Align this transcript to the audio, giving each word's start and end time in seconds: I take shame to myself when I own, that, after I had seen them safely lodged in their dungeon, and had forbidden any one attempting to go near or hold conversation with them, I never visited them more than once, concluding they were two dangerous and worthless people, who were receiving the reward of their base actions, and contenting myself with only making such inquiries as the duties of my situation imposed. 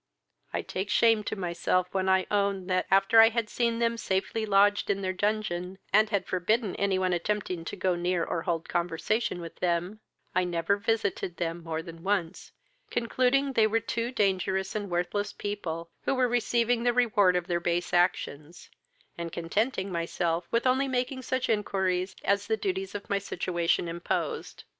I 0.51 0.63
take 0.63 0.89
shame 0.89 1.23
to 1.25 1.35
myself 1.35 1.87
when 1.91 2.09
I 2.09 2.25
own, 2.31 2.65
that, 2.65 2.87
after 2.89 3.21
I 3.21 3.29
had 3.29 3.51
seen 3.51 3.77
them 3.77 3.97
safely 3.97 4.47
lodged 4.47 4.89
in 4.89 5.03
their 5.03 5.13
dungeon, 5.13 5.77
and 5.93 6.09
had 6.09 6.25
forbidden 6.25 6.75
any 6.77 6.97
one 6.97 7.13
attempting 7.13 7.63
to 7.65 7.75
go 7.75 7.93
near 7.95 8.23
or 8.23 8.41
hold 8.41 8.67
conversation 8.67 9.39
with 9.39 9.57
them, 9.57 9.99
I 10.33 10.43
never 10.43 10.75
visited 10.77 11.37
them 11.37 11.61
more 11.63 11.83
than 11.83 12.01
once, 12.01 12.51
concluding 12.89 13.53
they 13.53 13.67
were 13.67 13.79
two 13.79 14.09
dangerous 14.11 14.73
and 14.73 14.89
worthless 14.89 15.33
people, 15.33 15.91
who 16.05 16.15
were 16.15 16.27
receiving 16.27 16.81
the 16.81 16.93
reward 16.93 17.35
of 17.35 17.45
their 17.45 17.59
base 17.59 17.93
actions, 17.93 18.71
and 19.19 19.31
contenting 19.31 19.91
myself 19.91 20.47
with 20.49 20.65
only 20.65 20.87
making 20.87 21.21
such 21.21 21.47
inquiries 21.47 22.15
as 22.25 22.47
the 22.47 22.57
duties 22.57 22.95
of 22.95 23.07
my 23.07 23.19
situation 23.19 23.87
imposed. 23.87 24.63